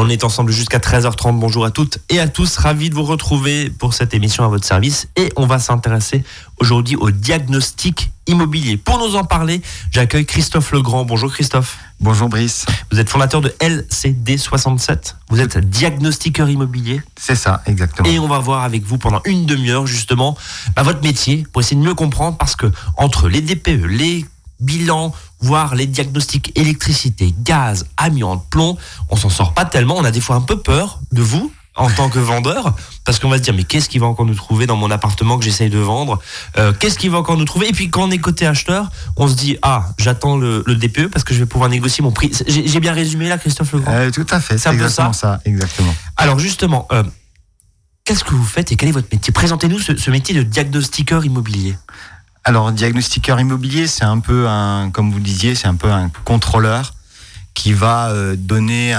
[0.00, 1.40] On est ensemble jusqu'à 13h30.
[1.40, 2.56] Bonjour à toutes et à tous.
[2.56, 5.08] Ravi de vous retrouver pour cette émission à votre service.
[5.16, 6.22] Et on va s'intéresser
[6.60, 8.76] aujourd'hui au diagnostic immobilier.
[8.76, 11.04] Pour nous en parler, j'accueille Christophe Legrand.
[11.04, 11.78] Bonjour Christophe.
[11.98, 12.64] Bonjour Brice.
[12.92, 15.16] Vous êtes fondateur de LCD67.
[15.30, 17.02] Vous êtes diagnostiqueur immobilier.
[17.16, 18.08] C'est ça, exactement.
[18.08, 20.38] Et on va voir avec vous pendant une demi-heure justement
[20.76, 24.24] bah, votre métier pour essayer de mieux comprendre parce que entre les DPE, les
[24.60, 28.76] bilans, voire les diagnostics électricité, gaz, amiante, plomb,
[29.10, 29.96] on s'en sort pas tellement.
[29.96, 32.74] On a des fois un peu peur de vous en tant que vendeur,
[33.04, 35.38] parce qu'on va se dire mais qu'est-ce qu'il va encore nous trouver dans mon appartement
[35.38, 36.18] que j'essaye de vendre?
[36.58, 37.68] Euh, Qu'est-ce qu'il va encore nous trouver?
[37.68, 41.24] Et puis quand on est côté acheteur, on se dit ah j'attends le, DPE parce
[41.24, 42.32] que je vais pouvoir négocier mon prix.
[42.48, 43.92] J'ai bien résumé là, Christophe Legrand?
[43.92, 45.40] Euh, Tout à fait, c'est exactement ça.
[45.44, 45.94] exactement.
[46.16, 47.04] Alors justement, euh,
[48.04, 49.32] qu'est-ce que vous faites et quel est votre métier?
[49.32, 51.76] Présentez-nous ce, ce métier de diagnostiqueur immobilier.
[52.44, 56.94] Alors, diagnostiqueur immobilier, c'est un peu un, comme vous disiez, c'est un peu un contrôleur
[57.54, 58.94] qui va euh, donner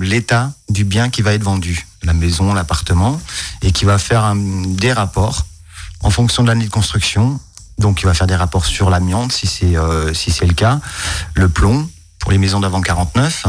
[0.00, 3.20] l'état du bien qui va être vendu, la maison, l'appartement,
[3.62, 5.46] et qui va faire des rapports
[6.00, 7.40] en fonction de l'année de construction.
[7.78, 10.80] Donc, il va faire des rapports sur l'amiante, si c'est euh, si c'est le cas,
[11.34, 13.46] le plomb pour les maisons d'avant 49,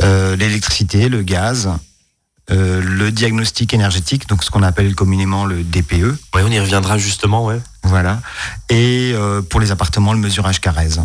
[0.00, 1.70] euh, l'électricité, le gaz,
[2.50, 6.18] euh, le diagnostic énergétique, donc ce qu'on appelle communément le DPE.
[6.34, 7.60] Oui, on y reviendra justement, ouais.
[7.84, 8.20] Voilà.
[8.68, 11.00] Et euh, pour les appartements, le mesurage Carrez.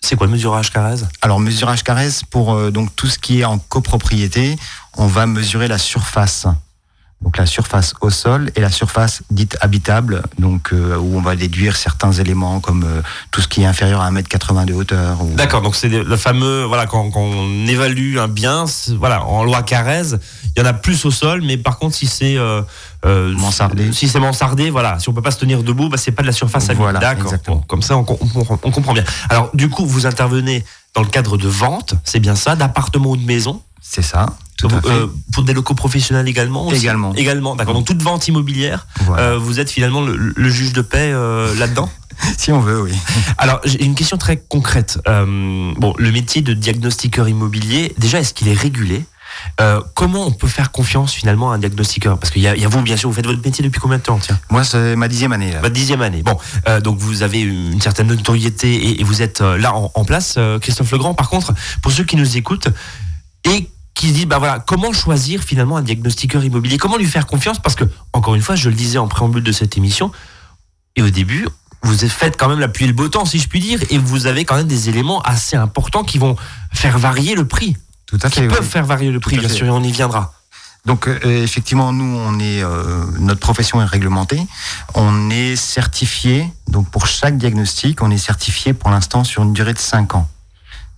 [0.00, 1.02] C'est quoi le mesurage Carrez?
[1.22, 4.56] Alors, mesurage Carrez, pour euh, donc tout ce qui est en copropriété,
[4.96, 6.46] on va mesurer la surface
[7.26, 11.34] donc la surface au sol et la surface dite habitable, donc euh, où on va
[11.34, 13.02] déduire certains éléments comme euh,
[13.32, 15.18] tout ce qui est inférieur à 1m80 de hauteur.
[15.34, 20.12] D'accord, donc c'est le fameux, voilà, quand, on évalue un bien, voilà, en loi Carrez,
[20.54, 22.62] il y en a plus au sol, mais par contre si c'est euh,
[23.04, 26.22] mansardé, si c'est mansardé, voilà, si on peut pas se tenir debout, bah, c'est pas
[26.22, 27.00] de la surface habitable.
[27.00, 29.04] D'accord, comme ça on, on comprend bien.
[29.30, 33.16] Alors du coup, vous intervenez dans le cadre de vente, c'est bien ça, d'appartements ou
[33.16, 34.26] de maisons C'est ça.
[34.64, 37.14] Euh, pour des locaux professionnels également Également.
[37.14, 37.74] Également, d'accord.
[37.74, 41.90] Donc toute vente immobilière, euh, vous êtes finalement le, juge de paix euh, là-dedans
[42.38, 42.92] Si on veut, oui.
[43.38, 44.98] Alors j'ai une question très concrète.
[45.06, 49.04] bon, le métier de diagnostiqueur immobilier, déjà, est-ce qu'il est régulé?
[49.94, 52.18] Comment on peut faire confiance finalement à un diagnostiqueur?
[52.18, 54.18] Parce qu'il y, a vous, bien sûr, vous faites votre métier depuis combien de temps
[54.18, 54.38] tiens?
[54.48, 55.52] Moi, c'est ma dixième année.
[55.52, 55.60] Là.
[55.60, 56.22] Votre dixième année.
[56.22, 56.38] Bon,
[56.80, 61.12] donc vous avez une certaine notoriété et, vous êtes là en, en place, Christophe Legrand.
[61.12, 61.52] Par contre,
[61.82, 62.68] pour ceux qui nous écoutent
[63.44, 66.78] et qui se dit bah voilà comment choisir finalement un diagnostiqueur immobilier?
[66.78, 67.58] Comment lui faire confiance?
[67.58, 70.12] Parce que encore une fois je le disais en préambule de cette émission
[70.94, 71.48] et au début
[71.82, 73.98] vous faites quand même la pluie et le beau temps si je puis dire et
[73.98, 76.36] vous avez quand même des éléments assez importants qui vont
[76.72, 79.66] faire varier le prix tout à fait qui peuvent faire varier le prix bien sûr
[79.66, 80.32] et on y viendra
[80.84, 84.46] donc euh, effectivement, nous, on est euh, notre profession est réglementée.
[84.94, 86.48] On est certifié.
[86.68, 90.28] Donc pour chaque diagnostic, on est certifié pour l'instant sur une durée de 5 ans.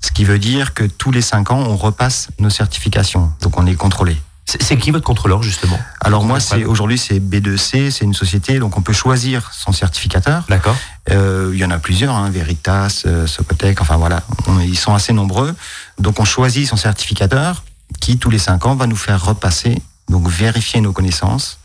[0.00, 3.32] Ce qui veut dire que tous les cinq ans, on repasse nos certifications.
[3.40, 4.16] Donc on est contrôlé.
[4.60, 5.78] C'est qui votre contrôleur justement?
[6.00, 10.44] Alors moi, c'est aujourd'hui c'est B2C, c'est une société, donc on peut choisir son certificateur.
[10.48, 10.74] D'accord.
[11.10, 14.22] Euh, il y en a plusieurs, hein, Veritas, euh, Socotec, enfin voilà,
[14.62, 15.54] ils sont assez nombreux.
[15.98, 17.62] Donc on choisit son certificateur
[18.00, 21.58] qui tous les cinq ans va nous faire repasser, donc vérifier nos connaissances,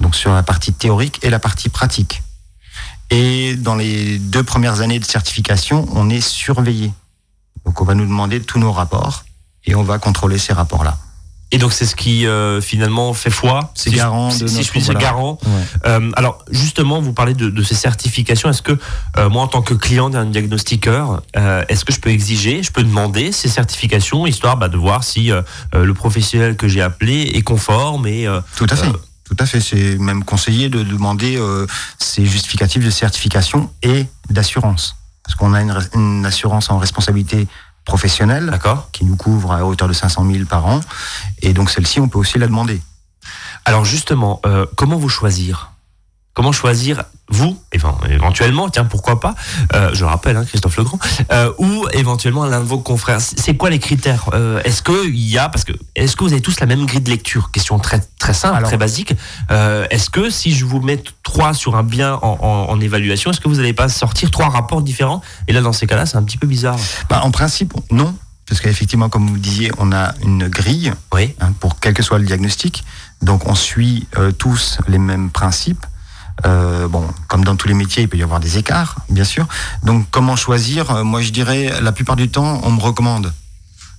[0.00, 2.24] donc sur la partie théorique et la partie pratique.
[3.10, 6.92] Et dans les deux premières années de certification, on est surveillé.
[7.66, 9.24] Donc on va nous demander tous nos rapports
[9.64, 10.96] et on va contrôler ces rapports-là.
[11.52, 13.70] Et donc c'est ce qui euh, finalement fait foi.
[13.74, 14.36] C'est garant.
[14.36, 15.38] de si je puis dire garant.
[15.86, 18.50] Euh, alors justement, vous parlez de, ces certifications.
[18.50, 18.76] Est-ce que
[19.16, 21.22] euh, moi, en tant que client d'un diagnostiqueur,
[21.68, 25.30] est-ce que je peux exiger, je peux demander ces certifications histoire bah, de voir si
[25.72, 28.26] le professionnel que j'ai appelé est conforme et.
[28.56, 28.90] Tout à fait.
[29.24, 29.60] Tout à fait.
[29.60, 31.40] C'est même conseillé de demander
[31.98, 37.48] ces justificatifs de certification et d'assurance parce qu'on a une, assurance en responsabilité
[37.84, 38.58] professionnelle
[38.92, 40.80] qui nous couvre à hauteur de 500 000 par an.
[41.42, 42.80] Et donc celle-ci, on peut aussi la demander.
[43.64, 45.72] Alors justement, euh, comment vous choisir?
[46.36, 49.34] Comment choisir vous, éventuellement, tiens, pourquoi pas,
[49.72, 50.98] euh, je rappelle, hein, Christophe Legrand,
[51.32, 53.22] euh, ou éventuellement l'un de vos confrères.
[53.22, 56.32] C'est quoi les critères euh, Est-ce que il y a, parce que, est-ce que vous
[56.32, 57.50] avez tous la même grille de lecture?
[57.52, 59.14] Question très très simple, très basique.
[59.48, 63.56] est-ce que si je vous mets trois sur un bien en, évaluation, est-ce que vous
[63.56, 65.22] n'allez pas sortir trois rapports différents?
[65.48, 66.76] Et là, dans ces cas-là, c'est un petit peu bizarre.
[67.08, 68.14] Bah, en principe, non.
[68.46, 71.34] Parce qu'effectivement, comme vous disiez, on a une grille oui.
[71.40, 72.84] Hein, pour quel que soit le diagnostic.
[73.22, 74.06] Donc, on suit
[74.36, 75.86] tous les mêmes principes.
[76.44, 79.46] Euh, bon, comme dans tous les métiers, il peut y avoir des écarts, bien sûr.
[79.82, 81.04] Donc, comment choisir?
[81.04, 83.32] Moi, je dirais, la plupart du temps, on me recommande.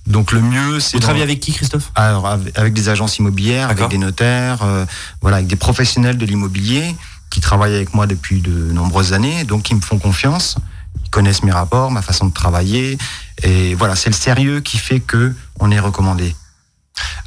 [0.06, 0.96] Donc, le mieux, c'est.
[0.96, 1.90] Vous travaillez avec qui, Christophe?
[1.94, 4.86] Alors, avec des agences immobilières, avec des notaires, euh,
[5.20, 6.94] voilà, avec des professionnels de l'immobilier
[7.30, 10.56] qui travaillent avec moi depuis de nombreuses années, donc qui me font confiance.
[11.04, 12.98] Ils connaissent mes rapports, ma façon de travailler,
[13.42, 16.34] et voilà, c'est le sérieux qui fait que on est recommandé.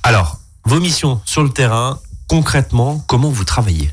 [0.03, 3.91] Alors, vos missions sur le terrain, concrètement, comment vous travaillez?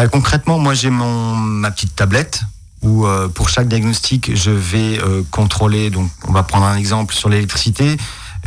[0.00, 2.40] Bah, Concrètement, moi j'ai mon ma petite tablette
[2.82, 5.90] où euh, pour chaque diagnostic, je vais euh, contrôler.
[5.90, 7.98] Donc, on va prendre un exemple sur l'électricité.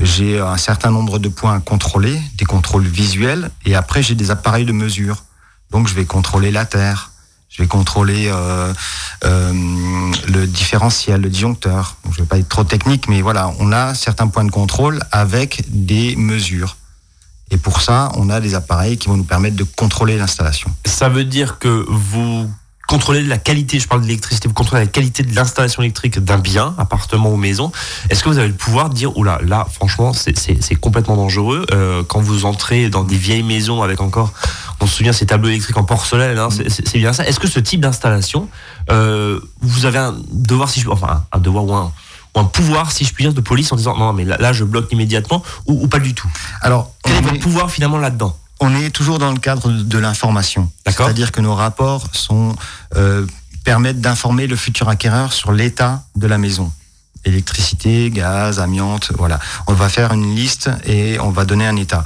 [0.01, 4.31] J'ai un certain nombre de points à contrôler, des contrôles visuels, et après j'ai des
[4.31, 5.25] appareils de mesure.
[5.69, 7.11] Donc, je vais contrôler la terre,
[7.50, 8.73] je vais contrôler euh,
[9.23, 11.97] le différentiel, le disjoncteur.
[12.06, 14.99] je ne vais pas être trop technique, mais voilà, on a certains points de contrôle
[15.11, 16.77] avec des mesures.
[17.51, 20.72] Et pour ça, on a des appareils qui vont nous permettre de contrôler l'installation.
[20.86, 22.50] Ça veut dire que vous
[22.88, 26.38] contrôlez la qualité, je parle de l'électricité, vous contrôlez la qualité de l'installation électrique d'un
[26.38, 27.72] bien, appartement ou maison.
[28.10, 31.66] Est-ce que vous avez le pouvoir de dire, oula, là, franchement, c'est complètement dangereux.
[31.72, 34.34] Euh, quand vous entrez dans des vieilles maisons avec encore,
[34.80, 37.25] on se souvient ces tableaux électriques en porcelaine, hein, c'est bien ça.
[37.25, 38.50] Est-ce que ce type d'installation,
[38.92, 41.92] euh, vous avez un devoir, si je, enfin, un devoir ou un,
[42.35, 44.91] un pouvoir, si je puis dire, de police en disant non, mais là, je bloque
[44.91, 46.31] immédiatement ou, pas du tout
[46.62, 48.38] Alors, quel est votre pouvoir finalement là-dedans?
[48.59, 50.71] On est toujours dans le cadre de l'information.
[50.88, 52.56] C'est-à-dire que nos rapports sont
[52.95, 53.25] euh,
[53.63, 56.71] permettent d'informer le futur acquéreur sur l'état de la maison
[57.25, 59.39] électricité, gaz, amiante, voilà.
[59.68, 62.03] On va faire une liste et on va donner un état.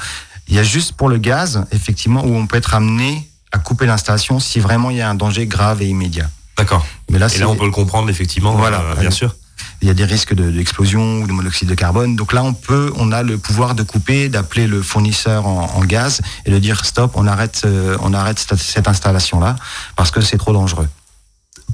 [0.47, 3.85] Il y a juste pour le gaz, effectivement, où on peut être amené à couper
[3.85, 6.29] l'installation si vraiment il y a un danger grave et immédiat.
[6.57, 6.85] D'accord.
[7.09, 8.53] Mais là, et là, on peut le comprendre effectivement.
[8.53, 9.35] Voilà, euh, bien sûr
[9.81, 12.15] il y a des risques d'explosion ou de monoxyde de carbone.
[12.15, 16.21] Donc là, on peut, on a le pouvoir de couper, d'appeler le fournisseur en, gaz
[16.45, 19.56] et de dire stop, on arrête, euh, on arrête cette, installation-là
[19.95, 20.88] parce que c'est trop dangereux.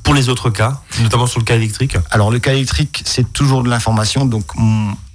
[0.04, 3.64] Pour les autres cas, notamment sur le cas électrique Alors le cas électrique, c'est toujours
[3.64, 4.26] de l'information.
[4.26, 4.52] Donc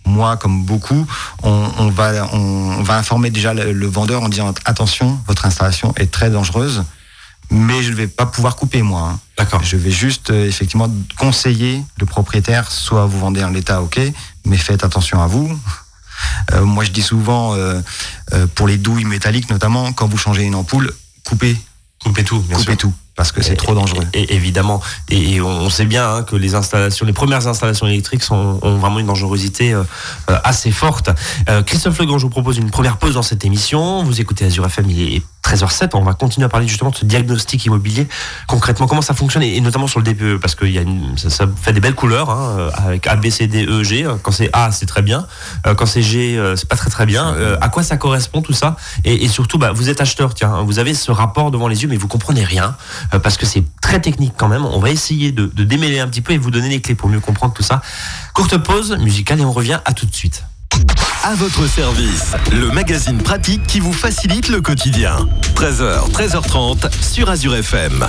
[0.06, 1.06] moi, comme beaucoup,
[1.42, 6.30] on, va, on, va informer déjà le vendeur en disant attention, votre installation est très
[6.30, 6.84] dangereuse
[7.50, 9.10] mais je ne vais pas pouvoir couper moi.
[9.12, 9.20] Hein.
[9.36, 9.62] D'accord.
[9.62, 14.00] Je vais juste euh, effectivement conseiller le propriétaire, soit vous vendez en l'état, ok,
[14.44, 15.58] mais faites attention à vous.
[16.52, 17.80] Euh, moi, je dis souvent euh,
[18.56, 20.92] pour les douilles métalliques, notamment, quand vous changez une ampoule,
[21.24, 21.56] coupez.
[22.02, 22.40] Coupez tout.
[22.40, 24.04] Bien coupez tout parce que c'est trop dangereux.
[24.14, 24.80] Et, évidemment,
[25.10, 29.00] et, on sait bien hein, que les installations, les premières installations électriques sont, ont vraiment
[29.00, 29.82] une dangerosité euh,
[30.44, 31.10] assez forte.
[31.48, 34.04] Euh, Christophe Legrand, je vous propose une première pause dans cette émission.
[34.04, 35.90] Vous écoutez Azure FM, il est 13h07.
[35.94, 38.06] On va continuer à parler justement de ce diagnostic immobilier.
[38.46, 41.46] Concrètement, comment ça fonctionne et, notamment sur le DPE, parce que y a une, ça,
[41.60, 44.06] fait des belles couleurs hein, euh, avec A, B, C, D, E, G.
[44.22, 45.26] Quand c'est A, c'est très bien.
[45.76, 47.34] Quand c'est G, c'est pas très très bien.
[47.60, 48.76] à quoi ça correspond tout ça?
[49.04, 51.96] Et, surtout, bah, vous êtes acheteur, tiens, vous avez ce rapport devant les yeux, mais
[51.96, 52.76] vous comprenez rien.
[53.14, 54.64] Euh, parce que c'est très technique quand même.
[54.64, 57.20] On va essayer de, démêler un petit peu et vous donner les clés pour mieux
[57.20, 57.80] comprendre tout ça.
[58.34, 60.44] Courte pause musicale et on revient à tout de suite.
[61.24, 65.26] À votre service, le magazine pratique qui vous facilite le quotidien.
[65.56, 68.08] 13h, 13h30 sur Azure FM.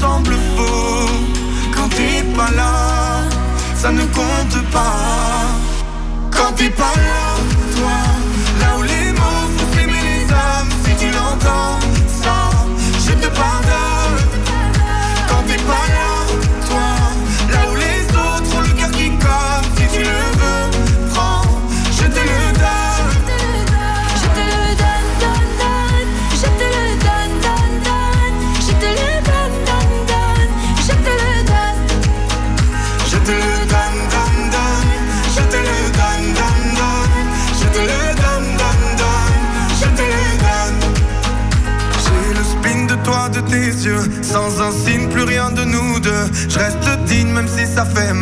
[0.00, 1.08] semble faux.
[1.74, 3.22] Quand t'es pas là,
[3.74, 5.37] ça ne compte pas.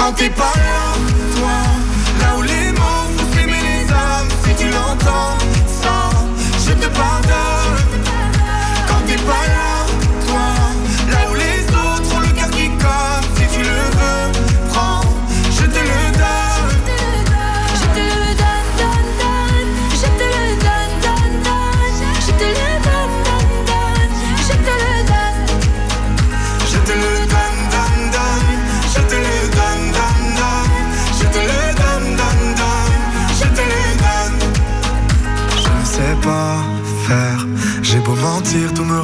[0.00, 0.94] Quand t'es pas là,
[1.36, 1.58] toi.
[2.20, 5.36] Là où les mots font s'aimer les âmes, si tu l'entends,
[5.82, 6.08] ça,
[6.64, 7.84] je te pardonne.
[8.88, 9.69] Quand t'es pas là,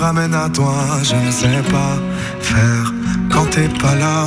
[0.06, 0.74] ramène à toi.
[1.02, 1.94] Je ne sais pas
[2.40, 2.86] faire
[3.32, 4.18] quand t'es pas là.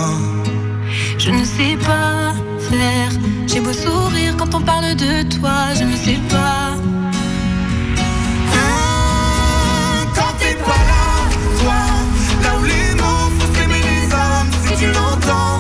[1.18, 2.34] Je ne sais pas
[2.70, 3.12] faire.
[3.48, 5.58] J'ai beau sourire quand on parle de toi.
[5.80, 6.66] Je ne sais pas.
[8.54, 11.06] Ah, Quand t'es pas là,
[11.62, 11.80] toi,
[12.44, 15.59] là où les mots font s'aimer les âmes, si tu l'entends,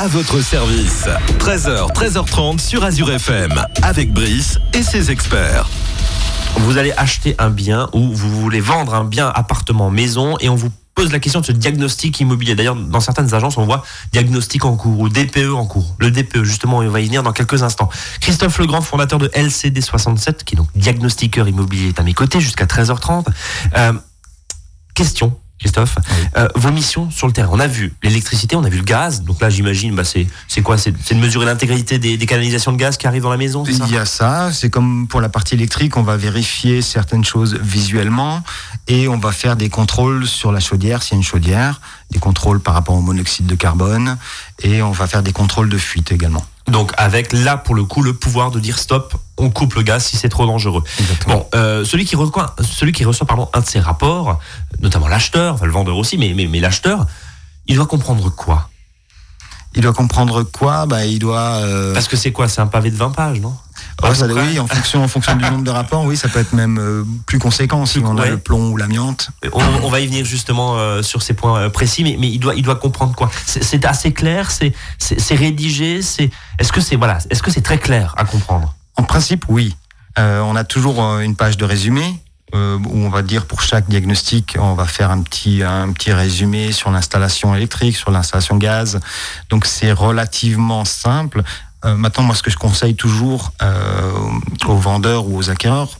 [0.00, 1.04] À votre service.
[1.40, 3.52] 13h, 13h30 sur Azure FM.
[3.82, 5.68] Avec Brice et ses experts.
[6.56, 10.54] Vous allez acheter un bien ou vous voulez vendre un bien appartement maison et on
[10.54, 12.54] vous pose la question de ce diagnostic immobilier.
[12.54, 15.94] D'ailleurs, dans certaines agences, on voit diagnostic en cours ou DPE en cours.
[15.98, 17.90] Le DPE, justement, on va y venir dans quelques instants.
[18.22, 22.64] Christophe Legrand, fondateur de LCD67, qui est donc diagnostiqueur immobilier, est à mes côtés jusqu'à
[22.64, 23.26] 13h30.
[23.76, 23.92] Euh,
[24.94, 25.38] question.
[25.60, 25.96] Christophe,
[26.36, 27.50] Euh, vos missions sur le terrain.
[27.52, 29.22] On a vu l'électricité, on a vu le gaz.
[29.22, 30.78] Donc là, j'imagine, bah, c'est c'est quoi?
[30.78, 33.84] C'est de mesurer l'intégrité des, des canalisations de gaz qui arrivent dans la maison, ça?
[33.86, 37.58] Il y a ça, c'est comme pour la partie électrique, on va vérifier certaines choses
[37.60, 38.42] visuellement
[38.88, 42.18] et on va faire des contrôles sur la chaudière, s'il y a une chaudière, des
[42.18, 44.16] contrôles par rapport au monoxyde de carbone
[44.62, 46.44] et on va faire des contrôles de fuite également.
[46.70, 50.04] Donc avec là pour le coup le pouvoir de dire stop, on coupe le gaz
[50.04, 50.82] si c'est trop dangereux.
[50.98, 51.36] Exactement.
[51.38, 54.38] Bon, euh, celui qui reçoit, celui qui reçoit pardon un de ces rapports,
[54.80, 57.06] notamment l'acheteur, enfin le vendeur aussi, mais mais, mais l'acheteur,
[57.66, 58.68] il doit comprendre quoi?
[59.74, 60.86] Il doit comprendre quoi?
[60.86, 61.38] Bah, Il doit...
[61.62, 62.48] euh, Parce que c'est quoi?
[62.48, 63.54] C'est un pavé de 20 pages, non?
[64.14, 66.52] Ça- près oui, en fonction, en fonction du nombre de rapports, oui, ça peut être
[66.52, 68.30] même euh, plus conséquent si Plus- on a ouais.
[68.30, 69.30] le plomb ou l'amiante.
[69.52, 72.38] on, on va y venir justement euh, sur ces points euh, précis, mais, mais il
[72.38, 73.30] doit il doit comprendre quoi?
[73.46, 74.72] C'est assez clair, c'est
[75.34, 78.74] rédigé, c'est est-ce que c'est voilà, que c'est très clair à comprendre?
[78.96, 79.76] En principe, oui.
[80.18, 82.02] Euh, on a toujours une page de résumé
[82.52, 86.12] euh, où on va dire pour chaque diagnostic, on va faire un petit un petit
[86.12, 88.98] résumé sur l'installation électrique, sur l'installation gaz.
[89.50, 91.42] Donc c'est relativement simple.
[91.84, 94.12] Euh, maintenant, moi, ce que je conseille toujours euh,
[94.66, 95.98] aux vendeurs ou aux acquéreurs,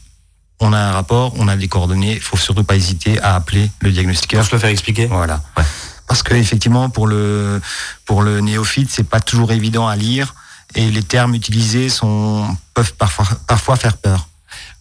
[0.60, 2.14] on a un rapport, on a des coordonnées.
[2.14, 4.44] Il faut surtout pas hésiter à appeler le Pour diagnostiqueur.
[4.44, 5.42] se le faire expliquer Voilà.
[5.56, 5.64] Ouais.
[6.06, 7.62] Parce que effectivement, pour le
[8.04, 10.34] pour le néophyte, c'est pas toujours évident à lire
[10.74, 12.44] et les termes utilisés sont
[12.74, 14.28] peuvent parfois parfois faire peur.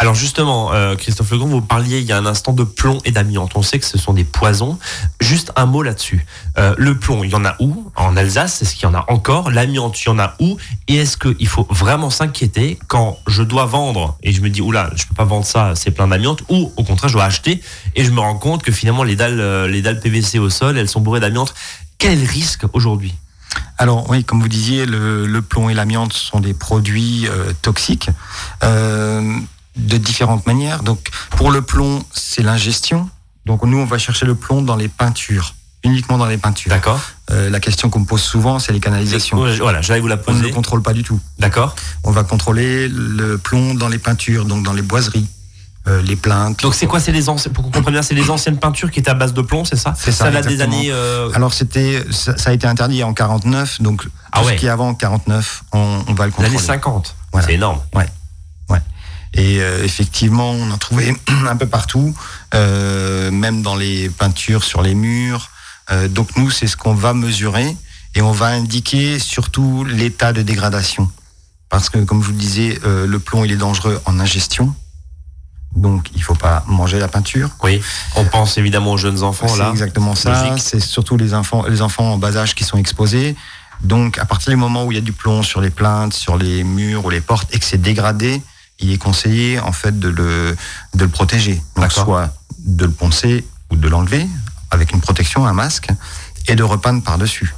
[0.02, 3.12] Alors justement, euh, Christophe Legrand, vous parliez il y a un instant de plomb et
[3.12, 3.52] d'amiante.
[3.56, 4.80] On sait que ce sont des poisons.
[5.20, 6.26] Juste un mot là-dessus.
[6.58, 7.92] Euh, le plomb, il y en a où?
[7.98, 9.52] En Alsace, est-ce qu'il y en a encore?
[9.52, 10.58] L'amiante, il y en a où?
[10.88, 14.90] Et est-ce qu'il faut vraiment s'inquiéter quand je dois vendre et je me dis, oula,
[14.96, 17.62] je peux pas vendre ça, c'est plein d'amiante Ou au contraire, je dois acheter
[17.96, 20.78] et je me rends compte que finalement les dalles, euh, les dalles PVC au sol,
[20.78, 21.54] elles sont bourrées d'amiante.
[21.98, 23.14] Quel risque aujourd'hui?
[23.78, 28.10] Alors oui, comme vous disiez, le, le plomb et l'amiante sont des produits euh, toxiques
[28.64, 29.34] euh,
[29.76, 30.84] de différentes manières.
[30.84, 33.10] Donc pour le plomb, c'est l'ingestion.
[33.46, 36.70] Donc nous, on va chercher le plomb dans les peintures, uniquement dans les peintures.
[36.70, 37.00] D'accord
[37.32, 39.38] Euh, la question qu'on me pose souvent, c'est les canalisations.
[39.60, 40.52] Voilà, j'allais vous la On ne le poser.
[40.54, 41.20] contrôle pas du tout.
[41.38, 45.28] D'accord On va contrôler le plomb dans les peintures, donc dans les boiseries,
[45.88, 46.62] euh, les plaintes.
[46.64, 47.00] Donc c'est quoi?
[47.00, 49.34] C'est les anciennes, pour qu'on comprenne bien, c'est les anciennes peintures qui étaient à base
[49.34, 49.94] de plomb, c'est ça?
[49.98, 50.90] C'est ça, date des années.
[50.92, 54.56] euh, Alors c'était, ça, ça a été interdit en 49, donc tout Ah ouais.
[54.56, 56.58] ce qui est avant 49, on, on va le Les années contrôler.
[56.66, 57.16] 50.
[57.32, 57.48] Voilà.
[57.48, 57.80] C'est énorme.
[59.34, 61.14] Et euh, effectivement, on en trouvait
[61.48, 62.16] un peu partout,
[62.54, 65.50] euh, même dans les peintures sur les murs.
[65.92, 67.76] Euh, donc nous, c'est ce qu'on va mesurer
[68.16, 71.10] et on va indiquer surtout l'état de dégradation.
[71.70, 74.74] Parce que, comme je vous le disais, euh, le plomb, il est dangereux en ingestion.
[75.76, 77.52] Donc, il faut pas manger la peinture.
[77.64, 77.80] Oui,
[78.16, 79.70] on pense évidemment aux jeunes enfants C'est là.
[79.70, 80.56] exactement ça.
[80.58, 83.36] C'est surtout les enfants, les enfants en bas âge qui sont exposés.
[83.82, 86.38] Donc, à partir du moment où il y a du plomb sur les plaintes, sur
[86.38, 88.42] les murs ou les portes et que c'est dégradé,
[88.80, 90.56] il est conseillé en fait de le,
[90.96, 91.62] de le protéger.
[91.76, 94.28] Donc, soit de le poncer ou de l'enlever
[94.72, 95.90] avec une protection, un masque,
[96.48, 97.56] et de repeindre par-dessus.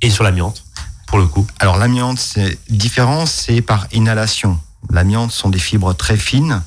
[0.00, 0.64] Et sur l'amiante,
[1.06, 1.46] pour le coup?
[1.58, 4.58] Alors, l'amiante, c'est différent, c'est par inhalation.
[4.90, 6.62] L'amiante sont des fibres très fines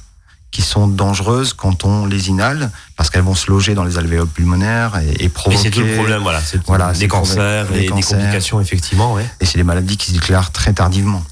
[0.52, 4.28] qui sont dangereuses quand on les inhale parce qu'elles vont se loger dans les alvéoles
[4.28, 5.64] pulmonaires et, provoquer.
[5.64, 6.42] c'est tout le problème, voilà.
[6.42, 9.26] C'est Voilà, des cancers et des complications, effectivement, ouais.
[9.40, 11.24] et c'est des maladies qui se déclarent très tardivement.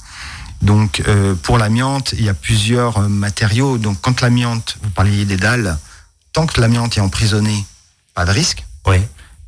[0.61, 3.77] Donc euh, pour l'amiante, il y a plusieurs euh, matériaux.
[3.77, 5.77] Donc quand l'amiante, vous parliez des dalles,
[6.33, 7.65] tant que l'amiante est emprisonnée,
[8.13, 8.65] pas de risque.
[8.85, 8.97] Oui.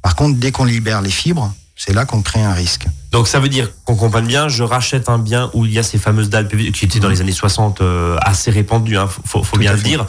[0.01, 2.86] Par contre, dès qu'on libère les fibres, c'est là qu'on crée un risque.
[3.12, 5.84] Donc ça veut dire qu'on comprenne bien, je rachète un bien où il y a
[5.84, 9.72] ces fameuses dalles qui étaient dans les années 60 euh, assez répandues, hein, faut, bien
[9.72, 9.84] le fait.
[9.84, 10.06] dire.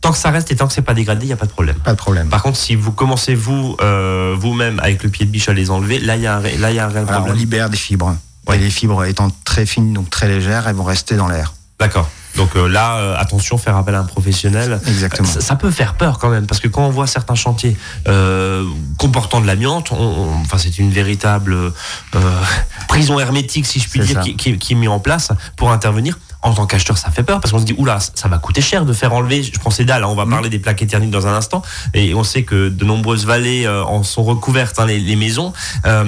[0.00, 1.50] Tant que ça reste et tant que c'est pas dégradé, il n'y a pas de
[1.50, 1.76] problème.
[1.76, 2.28] Pas de problème.
[2.28, 5.70] Par contre, si vous commencez vous euh, vous-même avec le pied de biche à les
[5.70, 7.38] enlever, là il y a un, là y a un réel Alors, on problème.
[7.38, 8.14] libère des fibres.
[8.48, 8.56] Ouais.
[8.56, 11.54] Et les fibres étant très fines, donc très légères, elles vont rester dans l'air.
[11.80, 12.08] D'accord.
[12.36, 14.80] Donc euh, là, euh, attention, faire appel à un professionnel.
[14.86, 15.28] Exactement.
[15.28, 17.76] Ça, ça peut faire peur quand même, parce que quand on voit certains chantiers
[18.08, 18.64] euh,
[18.98, 21.70] comportant de l'amiante, enfin c'est une véritable euh,
[22.88, 26.18] prison hermétique, si je puis dire, qui, qui- qui est mis en place pour intervenir.
[26.44, 28.84] En tant qu'acheteur, ça fait peur parce qu'on se dit oula, ça- va coûter cher
[28.84, 29.42] de faire enlever.
[29.42, 30.04] Je prends ces dalles.
[30.04, 30.30] hein, on va Mhm.
[30.30, 31.62] parler des plaques éternites dans un instant,
[31.94, 35.52] et on sait que de nombreuses vallées euh, en sont recouvertes, hein, les, les maisons.
[35.86, 36.04] Euh,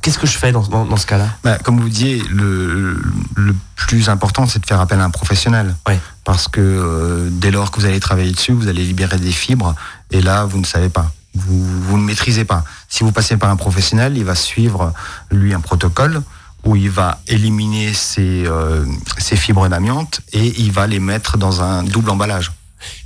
[0.00, 1.26] Qu'est-ce que je fais dans, dans- dans ce cas-là?
[1.42, 3.02] Bah, comme vous disiez, le,
[3.36, 5.74] le plus important, c'est de faire appel à un professionnel.
[6.24, 9.74] Parce que euh, dès lors que vous allez travailler dessus, vous allez libérer des fibres,
[10.12, 11.10] et là, vous ne savez pas.
[11.34, 12.62] Vous, vous ne maîtrisez pas.
[12.88, 14.92] Si vous passez par un professionnel, il va suivre,
[15.32, 16.22] lui, un protocole
[16.64, 18.84] où il va éliminer ces, euh,
[19.18, 22.52] ces fibres d'amiante et il va les mettre dans un double emballage.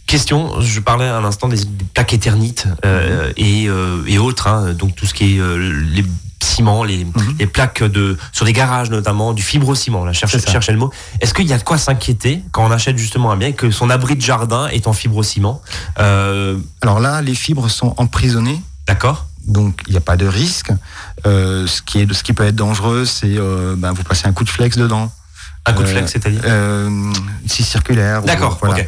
[0.07, 4.73] Question, je parlais à l'instant des, des plaques éternites euh, et, euh, et autres, hein,
[4.75, 6.05] donc tout ce qui est euh, les
[6.43, 7.37] ciments, les, Mhm.
[7.39, 10.91] les plaques de sur des garages notamment, du fibrociment, là, cherche, cherchez le mot.
[11.21, 13.71] Est-ce qu'il y a de quoi s'inquiéter quand on achète justement un bien et que
[13.71, 15.63] son abri de jardin est en fibrociment
[15.99, 20.71] euh, Alors là, les fibres sont emprisonnées D'accord donc il n'y a pas de risque.
[21.27, 24.33] Euh, ce, qui est, ce qui peut être dangereux, c'est euh, ben, vous passez un
[24.33, 25.13] coup de flex dedans.
[25.67, 27.13] Un coup de Euh, flex, c'est-à-dire Euh,
[27.47, 28.23] si circulaire.
[28.23, 28.85] D'accord, voilà.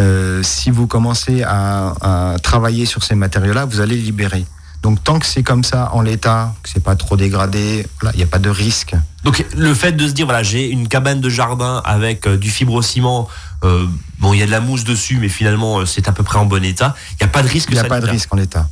[0.00, 4.44] Euh, si vous commencez à, à travailler sur ces matériaux-là, vous allez libérer.
[4.82, 8.18] Donc tant que c'est comme ça en l'état, que c'est pas trop dégradé, voilà, il
[8.18, 8.94] n'y a pas de risque.
[9.22, 12.50] Donc le fait de se dire voilà j'ai une cabane de jardin avec euh, du
[12.50, 13.26] fibrociment,
[13.62, 13.86] euh,
[14.18, 16.38] bon il y a de la mousse dessus mais finalement euh, c'est à peu près
[16.38, 18.30] en bon état, il n'y a pas de risque Il n'y a pas de risque
[18.34, 18.68] en l'état.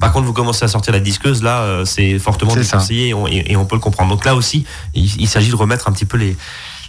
[0.00, 3.26] Par contre, vous commencez à sortir la disqueuse, là, euh, c'est fortement déconseillé et on,
[3.26, 4.10] et- et on peut le comprendre.
[4.10, 6.36] Donc là aussi, il, il s'agit de remettre un petit peu les,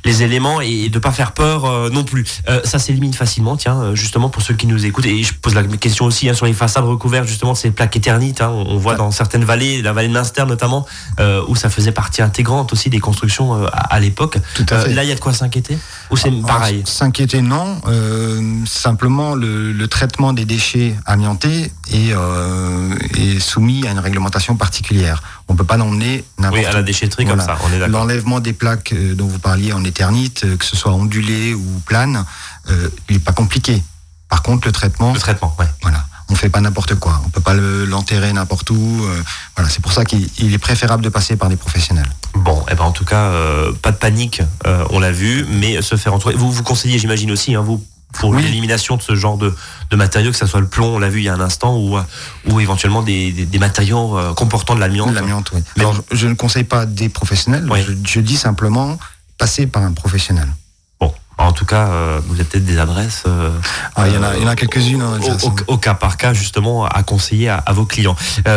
[0.05, 2.41] les éléments et de pas faire peur euh, non plus.
[2.47, 5.05] Euh, ça s'élimine facilement, tiens, euh, justement pour ceux qui nous écoutent.
[5.05, 7.95] Et je pose la question aussi hein, sur les façades recouvertes justement de ces plaques
[7.95, 8.41] éternites.
[8.41, 8.49] hein.
[8.49, 10.85] on, voit dans certaines vallées, la vallée de Munster notamment,
[11.19, 14.37] euh, où ça faisait partie intégrante aussi des constructions euh, à, à l'époque.
[14.55, 14.93] Tout à Euh, fait.
[14.93, 15.77] là, il y a de quoi s'inquiéter?
[16.11, 16.81] Ou c'est Alors, pareil?
[16.85, 17.81] S'inquiéter, non.
[17.87, 24.55] Euh, simplement, le, le traitement des déchets amiantés est, euh, est soumis à une réglementation
[24.55, 25.21] particulière.
[25.49, 27.43] On ne peut pas l'emmener n'importe Oui, à la déchetterie Voilà.
[27.45, 28.01] comme ça, on est d'accord.
[28.01, 31.81] L'enlèvement des plaques euh, dont vous parliez en éternite, euh, que ce soit ondulé ou
[31.85, 32.23] plane,
[32.69, 33.81] euh, il n'est pas compliqué.
[34.29, 35.65] Par contre, le traitement, Le traitement, ouais.
[35.81, 37.19] voilà, on fait pas n'importe quoi.
[37.25, 38.75] On peut pas le- l'enterrer n'importe où.
[39.05, 39.23] euh,
[39.57, 42.09] voilà, c'est pour ça qu'il il est préférable de passer par des professionnels.
[42.35, 44.43] Bon, eh ben en tout cas, euh, pas de panique,
[44.91, 46.35] on l'a vu, mais se faire entourer.
[46.35, 47.83] Vous vous conseillez, j'imagine aussi, hein, vous,
[48.13, 48.41] pour Oui.
[48.43, 49.53] l'élimination de ce genre de,
[49.91, 51.77] de matériaux, que ce soit le plomb, on l'a vu il y a un instant,
[51.77, 52.01] ou, euh,
[52.49, 55.13] ou éventuellement des, des, des matériaux euh, comportant de l'amiante.
[55.13, 55.61] L'amiante, oui.
[55.77, 57.67] Alors, je, je ne conseille pas des professionnels.
[57.69, 57.79] Oui.
[57.87, 58.97] Je, je dis simplement
[59.37, 60.47] passer par un professionnel.
[60.99, 63.23] Bon, en tout cas, euh, vous avez peut-être des adresses.
[63.27, 63.51] euh,
[63.95, 65.01] Ah, il y en a, il y en a quelques-unes.
[65.01, 65.55] hein, au, façon.
[65.67, 68.15] au- au cas par cas, justement, à conseiller à, à vos clients.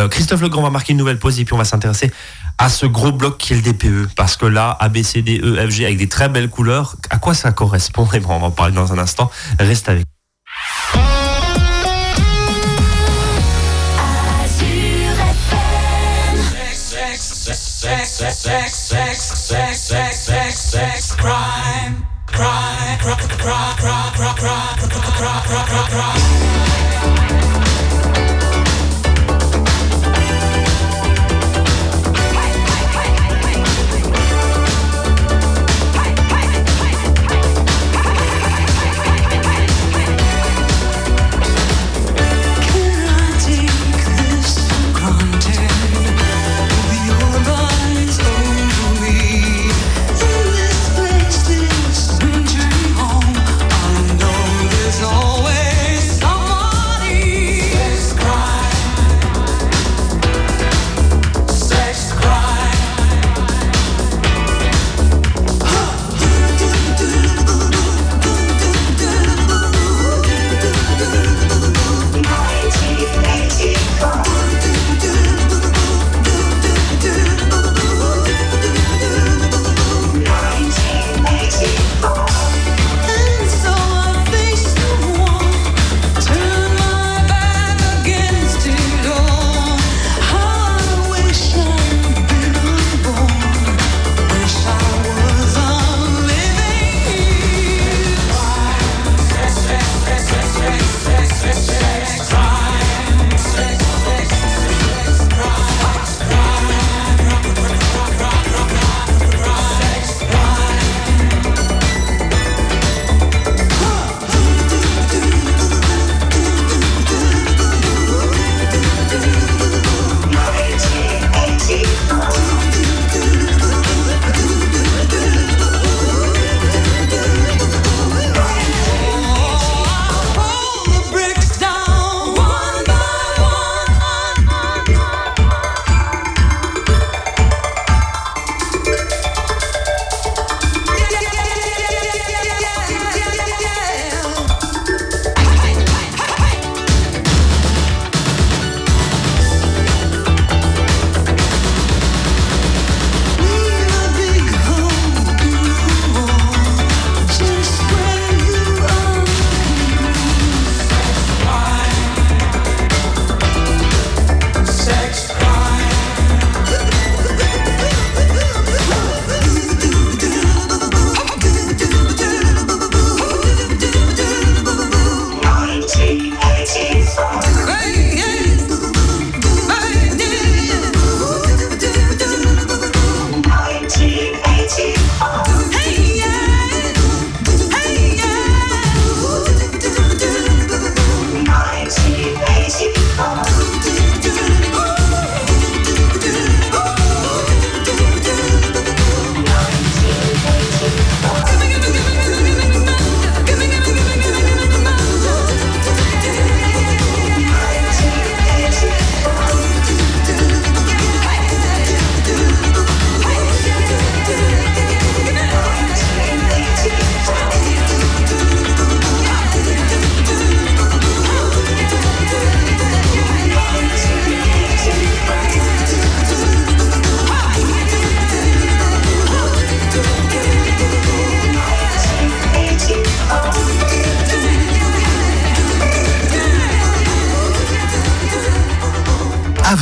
[0.09, 2.11] Christophe Legrand va marquer une nouvelle pause et puis on va s'intéresser
[2.57, 4.13] à ce gros bloc qui est le DPE.
[4.15, 8.21] Parce que là, A, E, avec des très belles couleurs, à quoi ça correspond Et
[8.25, 9.29] on va en parler dans un instant.
[9.59, 10.05] Reste avec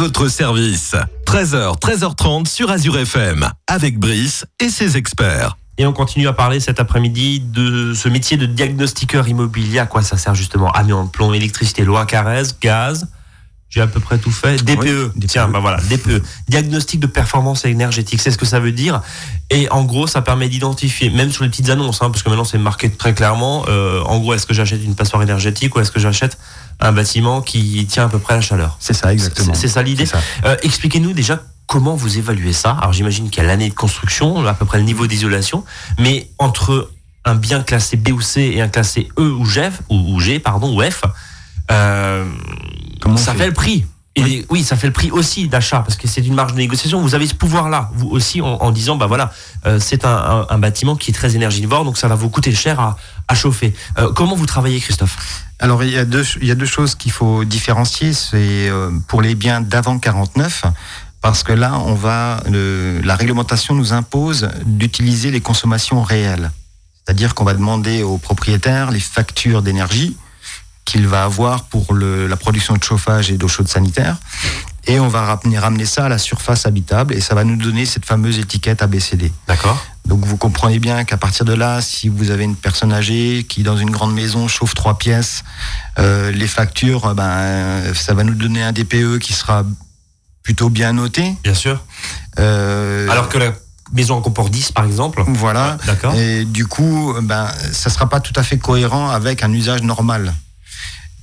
[0.02, 0.96] votre service.
[1.28, 5.58] 13h, 13h30 sur Azure FM, avec Brice et ses experts.
[5.78, 9.78] Et on continue à parler cet après-midi de ce métier de diagnostiqueur immobilier.
[9.78, 10.72] À quoi ça sert justement?
[10.72, 13.10] Amiante, plomb, électricité, loi Carrez, gaz.
[13.70, 14.58] J'ai à peu près tout fait.
[14.64, 15.14] DPE.
[15.16, 15.28] DPE.
[15.28, 16.24] Tiens, bah voilà, DPE.
[16.50, 18.22] Diagnostic de performance énergétique.
[18.22, 19.02] C'est ce que ça veut dire.
[19.52, 22.44] Et en gros, ça permet d'identifier, même sur les petites annonces, hein, parce que maintenant
[22.44, 23.66] c'est marqué très clairement.
[23.70, 26.38] euh, en gros, est-ce que j'achète une passoire énergétique ou est-ce que j'achète
[26.82, 29.54] un bâtiment qui tient à peu près la chaleur C'est ça, exactement.
[29.54, 30.06] C'est ça l'idée.
[30.46, 32.72] Euh, Expliquez-nous déjà comment vous évaluez ça.
[32.72, 35.64] Alors j'imagine qu'il y a l'année de construction, à peu près le niveau d'isolation,
[36.00, 36.90] mais entre
[37.24, 40.76] un bien classé B ou C et un classé E ou G, ou, G pardon,
[40.76, 41.04] ou F,
[41.70, 42.26] euh,
[43.16, 43.86] ça fait fait le prix.
[44.18, 44.64] Oui.
[44.64, 47.02] ça fait le prix aussi d'achat parce que c'est une marge de négociation.
[47.02, 49.32] Vous avez ce pouvoir-là, vous aussi, en, disant bah voilà,
[49.66, 52.98] euh, c'est un, bâtiment qui est très énergivore, donc ça va vous coûter cher
[53.28, 53.74] à, chauffer.
[53.98, 55.18] Euh, comment vous travaillez, Christophe?
[55.60, 56.24] Alors, il y a deux,
[56.66, 58.12] choses qu'il faut différencier.
[58.12, 60.66] C'est euh, pour les biens d'avant 49,
[61.22, 66.52] parce que là, on va, la réglementation nous impose d'utiliser les consommations réelles.
[67.06, 70.18] C'est-à-dire qu'on va demander au propriétaire les factures d'énergie
[70.86, 74.18] qu'il va avoir pour le- la production de chauffage et d'eau chaude sanitaire.
[74.88, 77.86] Et on va ramener, ramener ça à la surface habitable et ça va nous donner
[77.86, 79.32] cette fameuse étiquette ABCD.
[79.48, 79.78] D'accord.
[80.08, 83.62] Donc vous comprenez bien qu'à partir de là, si vous avez une personne âgée qui
[83.62, 85.44] dans une grande maison chauffe trois pièces,
[86.00, 89.64] euh, les factures, euh, ben, ça va nous donner un DPE qui sera
[90.42, 91.36] plutôt bien noté.
[91.44, 91.80] Bien sûr.
[92.40, 93.54] Euh, Alors que la
[93.94, 95.24] maison en comporte 10, par exemple.
[95.28, 95.78] voilà.
[95.86, 96.16] D'accord.
[96.16, 100.34] Et du coup, ben, ça sera pas tout à fait cohérent avec un usage normal.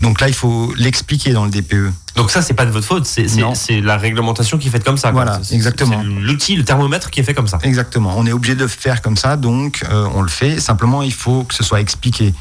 [0.00, 1.50] Donc là, il faut l'expliquer dans le.
[1.50, 1.92] DPE.
[2.14, 3.54] Donc ça, c'est pas de votre faute, c'est c'est- Non.
[3.54, 5.10] c'est la réglementation qui est faite comme ça.
[5.12, 5.24] quoi.
[5.24, 6.02] Voilà, C'est- exactement.
[6.04, 7.58] L'outil, le thermomètre qui est fait comme ça.
[7.62, 8.14] Exactement.
[8.16, 10.60] On est obligé de faire comme ça, donc euh, on le fait.
[10.60, 12.32] Simplement, il faut que ce soit expliqué.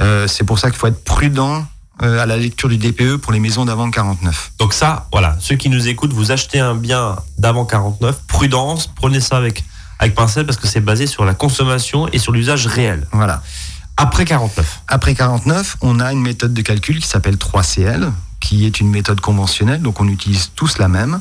[0.00, 1.64] Euh, c'est pour ça qu'il faut être prudent
[2.02, 4.52] euh, à la lecture du DPE pour les maisons d'avant 49.
[4.58, 9.20] Donc ça, voilà, ceux qui nous écoutent, vous achetez un bien d'avant 49, prudence, prenez
[9.20, 9.64] ça avec,
[9.98, 13.06] avec pincette parce que c'est basé sur la consommation et sur l'usage réel.
[13.12, 13.42] Voilà.
[13.96, 14.82] Après 49.
[14.88, 19.20] Après 49, on a une méthode de calcul qui s'appelle 3CL, qui est une méthode
[19.20, 21.20] conventionnelle, donc on utilise tous la même.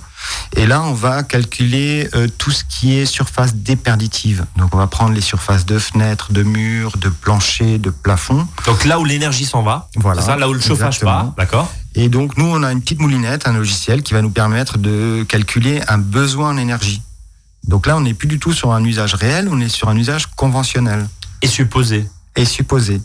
[0.56, 4.46] Et là, on va calculer euh, tout ce qui est surface déperditive.
[4.58, 8.46] Donc on va prendre les surfaces de fenêtres, de murs, de planchers, de plafonds.
[8.66, 10.22] Donc là où l'énergie s'en va, Voilà.
[10.22, 11.72] ça, là où le chauffage part, d'accord?
[11.96, 15.26] Et donc nous, on a une petite moulinette, un logiciel qui va nous permettre de
[15.28, 17.02] calculer un besoin en énergie.
[17.64, 19.96] Donc là, on n'est plus du tout sur un usage réel, on est sur un
[19.96, 21.08] usage conventionnel
[21.42, 22.06] Et supposé.
[22.36, 23.02] Et supposé.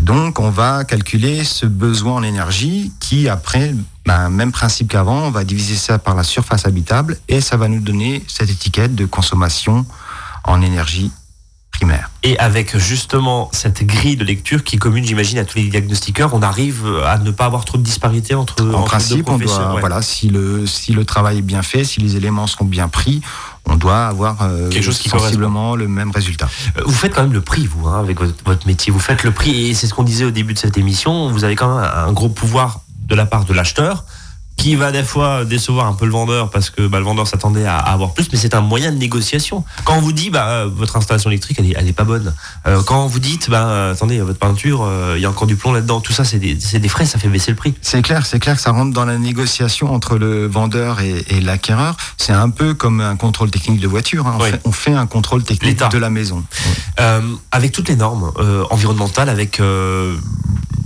[0.00, 3.74] Donc, on va calculer ce besoin en énergie qui, après,
[4.06, 7.68] ben, même principe qu'avant, on va diviser ça par la surface habitable et ça va
[7.68, 9.86] nous donner cette étiquette de consommation
[10.44, 11.10] en énergie
[11.70, 12.10] primaire.
[12.22, 16.34] Et avec justement cette grille de lecture qui est commune, j'imagine, à tous les diagnostiqueurs,
[16.34, 19.38] on arrive à ne pas avoir trop de disparité entre, En entre deux principe, on
[19.38, 19.80] doit, ouais.
[19.80, 23.22] voilà, si le, si le travail est bien fait, si les éléments sont bien pris,
[23.66, 26.48] on doit avoir euh, Quelque chose qui sensiblement le même résultat.
[26.76, 28.92] Euh, Vous faites quand même le prix, vous, hein, avec votre, votre métier.
[28.92, 31.30] Vous faites le prix, et c'est ce qu'on disait au début de cette émission.
[31.30, 34.04] Vous avez quand même un gros pouvoir de la part de l'acheteur,
[34.56, 37.66] qui va des fois décevoir un peu le vendeur parce que bah, le vendeur s'attendait
[37.66, 39.64] à, à avoir plus, mais c'est un moyen de négociation.
[39.84, 42.32] Quand on vous dit, bah, euh, votre installation électrique, elle est, elle est pas bonne.
[42.66, 45.56] Euh, quand vous dites, bah, euh, attendez, votre peinture, euh, il y a encore du
[45.56, 46.00] plomb là-dedans.
[46.00, 47.74] Tout ça, c'est des, frais, ça fait baisser le prix.
[47.82, 51.40] C'est clair, c'est clair que ça rentre dans la négociation entre le vendeur et, et
[51.40, 51.96] l'acquéreur.
[52.16, 54.26] C'est un peu comme un contrôle technique de voiture.
[54.26, 54.36] hein.
[54.38, 54.50] On, Oui.
[54.50, 56.42] fait, on fait un contrôle technique de la maison.
[57.00, 60.16] Euh, avec toutes les normes euh, environnementales, avec euh,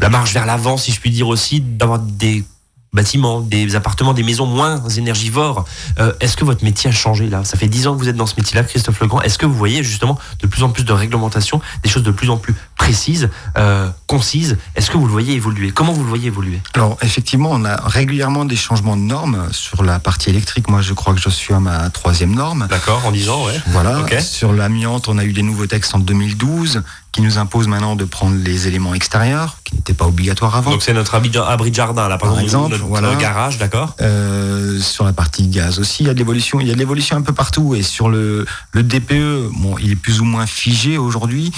[0.00, 2.44] la marche vers l'avant, si je puis dire aussi, d'avoir des
[2.92, 5.64] bâtiments, des appartements, des maisons moins énergivores.
[5.98, 7.44] Euh, Est-ce que votre métier a changé là?
[7.44, 9.20] Ça fait dix ans que vous êtes dans ce métier-là, Christophe Legrand.
[9.22, 12.30] Est-ce que vous voyez justement de plus en plus de réglementations, des choses de plus
[12.30, 14.56] en plus précises, euh, concises?
[14.74, 15.70] Est-ce que vous le voyez évoluer?
[15.70, 16.60] Comment vous le voyez évoluer?
[16.74, 20.68] Alors effectivement, on a régulièrement des changements de normes sur la partie électrique.
[20.68, 22.66] Moi, je crois que je suis à ma troisième norme.
[22.70, 23.60] D'accord, en disant, ouais.
[23.68, 23.98] Voilà.
[24.20, 28.04] Sur l'amiante, on a eu des nouveaux textes en 2012 qui nous imposent maintenant de
[28.04, 30.70] prendre les éléments extérieurs, qui n'étaient pas obligatoires avant.
[30.72, 33.14] Donc c'est notre abri de, jardin, là, par, Par exemple, exemple, notre voilà.
[33.16, 36.60] garage, d'accord Euh, sur la partie gaz aussi, il y a de l'évolution.
[36.60, 37.74] Il y a de l'évolution un peu partout.
[37.74, 41.50] Et sur le, le DPE, bon, il est plus ou moins figé aujourd'hui.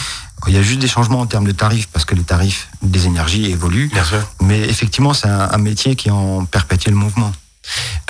[0.47, 3.07] Il y a juste des changements en termes de tarifs parce que les tarifs des
[3.07, 3.91] énergies évoluent.
[3.93, 4.21] Bien sûr.
[4.41, 7.33] Mais effectivement, c'est un, un métier qui est en perpétuel mouvement.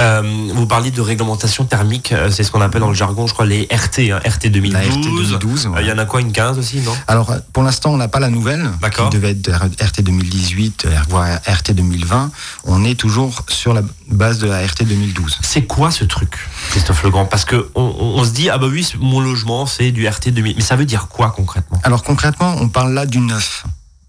[0.00, 0.22] Euh,
[0.54, 3.44] vous parliez de réglementation thermique, euh, c'est ce qu'on appelle dans le jargon, je crois,
[3.44, 4.72] les RT, hein, RT 2012.
[4.72, 5.66] La RT 2012.
[5.66, 6.92] Euh, Il y en a quoi, une 15 aussi, non?
[7.06, 9.10] Alors, pour l'instant, on n'a pas la nouvelle, D'accord.
[9.10, 12.30] qui devait être RT 2018, voire RT 2020.
[12.64, 15.38] On est toujours sur la base de la RT 2012.
[15.42, 17.26] C'est quoi ce truc, Christophe Legrand?
[17.26, 20.30] Parce que on, on- on se dit, ah bah oui, mon logement, c'est du RT
[20.30, 20.56] 2000.
[20.56, 21.78] Mais ça veut dire quoi concrètement?
[21.84, 23.64] Alors, concrètement, on parle là du neuf.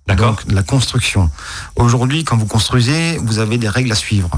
[0.08, 1.30] D'accord Donc, la construction.
[1.76, 4.30] Aujourd'hui, quand vous construisez, vous avez des règles à suivre.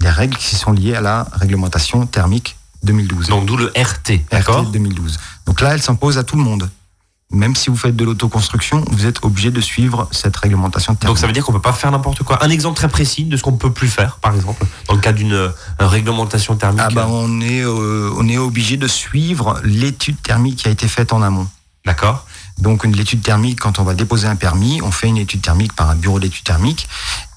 [0.00, 3.28] Des règles qui sont liées à la réglementation thermique 2012.
[3.28, 5.18] Donc d'où le RT, RT d'accord 2012.
[5.46, 6.70] Donc là, elle s'impose à tout le monde.
[7.30, 11.08] Même si vous faites de l'autoconstruction, vous êtes obligé de suivre cette réglementation thermique.
[11.08, 12.44] Donc ça veut dire qu'on peut pas faire n'importe quoi.
[12.44, 15.12] Un exemple très précis de ce qu'on peut plus faire, par exemple, dans le cas
[15.12, 15.48] d'une euh,
[15.80, 16.82] réglementation thermique.
[16.84, 20.86] Ah bah on est euh, on est obligé de suivre l'étude thermique qui a été
[20.86, 21.48] faite en amont.
[21.84, 22.26] D'accord.
[22.58, 25.72] Donc une l'étude thermique, quand on va déposer un permis, on fait une étude thermique
[25.72, 26.88] par un bureau d'études thermiques.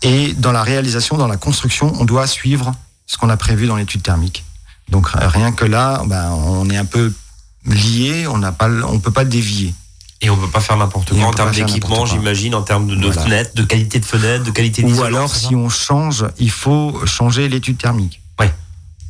[0.04, 2.72] Et dans la réalisation, dans la construction, on doit suivre
[3.08, 4.44] ce qu'on a prévu dans l'étude thermique.
[4.90, 7.14] Donc rien que là, ben, on est un peu
[7.66, 9.74] lié, on n'a pas, on peut pas dévier.
[10.22, 13.06] Et on peut pas faire n'importe quoi en termes d'équipement, j'imagine, en termes de, de
[13.06, 13.22] Voilà.
[13.22, 17.50] fenêtres, de qualité de fenêtres, de qualité Ou alors, si on change, il faut changer
[17.50, 18.22] l'étude thermique.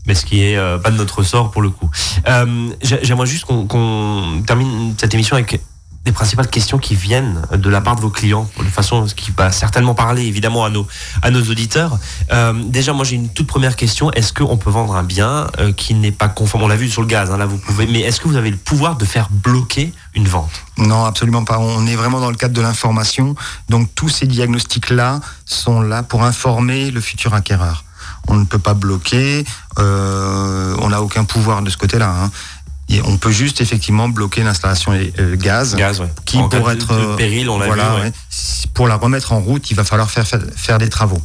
[0.06, 1.90] mais ce qui est euh, pas de notre ressort pour le coup.
[2.30, 5.60] Euh, j'ai- J'aimerais juste qu'on qu'on termine cette émission avec
[6.08, 9.52] les principales questions qui viennent de la part de vos clients, de façon qui va
[9.52, 10.88] certainement parler évidemment à nos
[11.22, 12.00] à nos auditeurs.
[12.32, 15.74] Euh, déjà, moi j'ai une toute première question est-ce qu'on peut vendre un bien euh,
[15.74, 16.64] qui n'est pas conforme?
[16.64, 18.50] On l'a vu sur le gaz, hein, là vous pouvez, mais est-ce que vous avez
[18.50, 20.64] le pouvoir de faire bloquer une vente?
[20.78, 21.60] Non, absolument pas.
[21.60, 23.36] On est vraiment dans le cadre de l'information.
[23.68, 27.84] Donc tous ces diagnostics-là sont là pour informer le futur acquéreur.
[28.30, 29.46] On ne peut pas bloquer,
[29.80, 32.10] euh, on n'a aucun pouvoir de ce côté-là.
[32.10, 32.32] hein.
[32.90, 35.76] Et on peut juste effectivement bloquer l'installation euh, gaz.
[35.76, 36.08] Gaz, ouais.
[36.26, 38.02] Qui en pour être de euh, péril, on voilà, vu.
[38.04, 38.12] ouais.
[38.74, 41.22] Pour la remettre en route, il va falloir faire, faire, faire des travaux.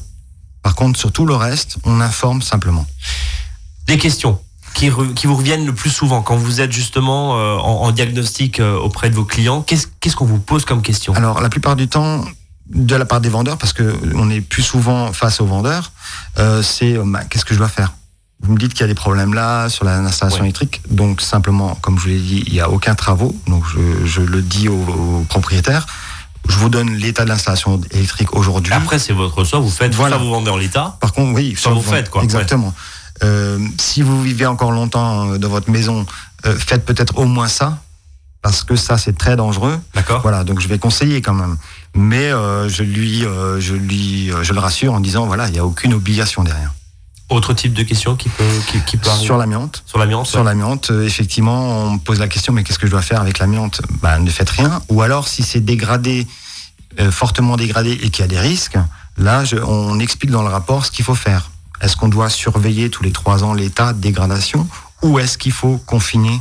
[0.62, 2.84] Par contre, sur tout le reste, on informe simplement.
[3.86, 4.40] Des questions
[4.74, 7.92] qui, re- qui vous reviennent le plus souvent quand vous êtes justement euh, en, en
[7.92, 9.62] diagnostic euh, auprès de vos clients.
[9.62, 11.14] Qu'est-ce qu'on vous pose comme question?
[11.14, 12.24] Alors, la plupart du temps,
[12.74, 15.92] de la part des vendeurs, parce que on est plus souvent face aux vendeurs,
[16.62, 17.92] c'est bah, qu'est-ce que je dois faire?
[18.42, 20.46] Vous me dites qu'il y a des problèmes là sur l'installation Ouais.
[20.46, 24.04] électrique, donc simplement, comme je vous l'ai dit, il n'y a aucun travaux, donc je,
[24.04, 25.86] je le dis aux, aux propriétaires.
[26.48, 28.72] Je vous donne l'état de l'installation électrique aujourd'hui.
[28.72, 30.16] Après, c'est votre ressort, vous faites, Voilà.
[30.16, 30.96] vous vendez en l'état.
[31.00, 32.24] Par contre, oui, Ça, vous faites, quoi.
[32.24, 32.74] Exactement.
[33.22, 36.04] Euh, si vous vivez encore longtemps euh, dans votre maison,
[36.44, 37.78] euh, faites peut-être au moins ça,
[38.42, 39.78] parce que ça, c'est très dangereux.
[39.94, 41.56] D'accord Voilà, donc je vais conseiller quand même.
[41.94, 43.20] Mais euh, je lui,
[43.60, 46.72] je lui, je le rassure en disant voilà, il n'y a aucune obligation derrière.
[47.32, 50.90] Autre type de question qui peut, qui, qui peut Sur l'amiante, Sur l'amiante sur l'amiante,
[50.90, 53.80] euh, effectivement, on me pose la question mais qu'est-ce que je dois faire avec l'amiante?
[54.02, 54.82] Bah, ne faites rien.
[54.90, 56.26] Ou alors si c'est dégradé,
[57.00, 58.76] euh, fortement dégradé et qu'il y a des risques,
[59.16, 61.50] là, je- on explique dans le rapport ce qu'il faut faire.
[61.80, 64.68] Est-ce qu'on doit surveiller tous les trois ans l'état de dégradation
[65.02, 66.38] ou est-ce qu'il faut confiner,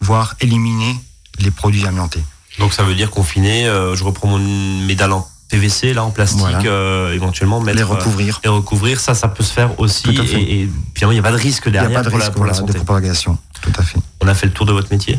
[0.00, 0.94] voire éliminer
[1.40, 2.22] les produits amiantés?
[2.60, 6.62] Donc ça veut dire confiner, euh, je reprends mon, en PVC, là, en plastique, Voilà.
[6.64, 7.76] euh, éventuellement mettre...
[7.78, 8.40] Les euh, recouvrir.
[8.44, 10.08] les recouvrir, ça, ça peut se faire aussi.
[10.10, 12.10] Et, et finalement, il n'y a pas de risque Il n'y a derrière pas de
[12.10, 13.36] pour, la, pour la de propagation.
[13.60, 13.98] Tout à fait.
[14.22, 15.18] On a fait le tour de votre métier?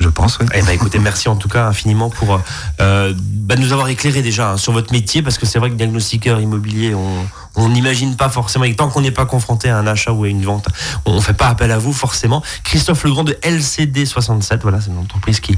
[0.00, 0.46] Je pense, oui.
[0.54, 2.40] Eh ben, écoutez, merci en tout cas infiniment pour
[2.80, 5.74] euh, bah, nous avoir éclairé déjà hein, sur votre métier, parce que c'est vrai que
[5.74, 6.94] diagnostiqueur immobilier,
[7.56, 10.28] on n'imagine pas forcément, et tant qu'on n'est pas confronté à un achat ou à
[10.28, 10.68] une vente,
[11.04, 12.42] on ne fait pas appel à vous forcément.
[12.64, 15.56] Christophe Legrand de LCD67, voilà, c'est une entreprise qui,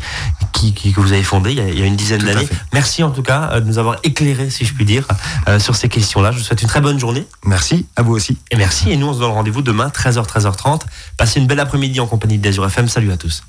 [0.53, 2.49] qui, qui- que vous avez fondée il y a, il y a une dizaine d'années.
[2.73, 5.07] Merci en tout cas euh, de nous avoir éclairé, si je puis dire,
[5.49, 6.33] euh, sur ces questions-là.
[6.33, 8.39] Je vous souhaite une très bonne journée Merci, à vous aussi.
[8.51, 8.91] et merci.
[8.91, 10.81] Et nous, on se donne rendez-vous demain, 13h, 13h30.
[11.17, 12.89] Passez une belle après-midi en compagnie d'Azur FM.
[12.89, 13.45] Salut à tous.